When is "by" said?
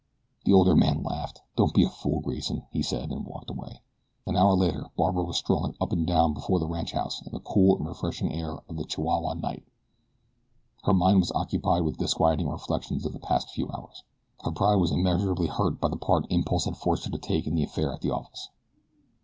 15.79-15.89